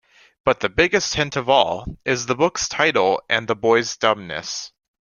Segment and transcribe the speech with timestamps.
[0.43, 4.71] But the biggest hint of all is the book's title and the boy's dumbness.